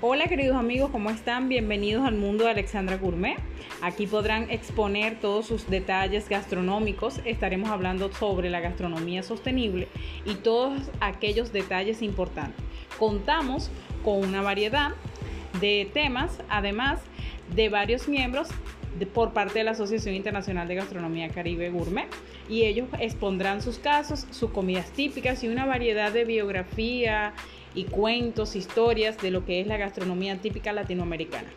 Hola 0.00 0.28
queridos 0.28 0.56
amigos, 0.56 0.90
¿cómo 0.92 1.10
están? 1.10 1.48
Bienvenidos 1.48 2.06
al 2.06 2.14
mundo 2.14 2.44
de 2.44 2.50
Alexandra 2.50 2.96
Gourmet. 2.98 3.36
Aquí 3.82 4.06
podrán 4.06 4.48
exponer 4.48 5.18
todos 5.18 5.46
sus 5.46 5.68
detalles 5.68 6.28
gastronómicos. 6.28 7.20
Estaremos 7.24 7.68
hablando 7.70 8.12
sobre 8.12 8.48
la 8.48 8.60
gastronomía 8.60 9.24
sostenible 9.24 9.88
y 10.24 10.36
todos 10.36 10.92
aquellos 11.00 11.52
detalles 11.52 12.00
importantes. 12.00 12.64
Contamos 12.96 13.72
con 14.04 14.18
una 14.18 14.40
variedad 14.40 14.92
de 15.60 15.90
temas, 15.92 16.38
además 16.48 17.00
de 17.56 17.68
varios 17.68 18.06
miembros 18.06 18.50
por 19.06 19.32
parte 19.32 19.58
de 19.58 19.64
la 19.64 19.72
Asociación 19.72 20.14
Internacional 20.14 20.68
de 20.68 20.76
Gastronomía 20.76 21.28
Caribe 21.30 21.70
Gourmet 21.70 22.08
y 22.48 22.64
ellos 22.64 22.88
expondrán 23.00 23.62
sus 23.62 23.78
casos, 23.78 24.26
sus 24.30 24.50
comidas 24.50 24.90
típicas 24.92 25.42
y 25.42 25.48
una 25.48 25.66
variedad 25.66 26.12
de 26.12 26.24
biografía 26.24 27.34
y 27.78 27.84
cuentos, 27.84 28.56
historias 28.56 29.22
de 29.22 29.30
lo 29.30 29.44
que 29.44 29.60
es 29.60 29.68
la 29.68 29.76
gastronomía 29.76 30.40
típica 30.40 30.72
latinoamericana. 30.72 31.48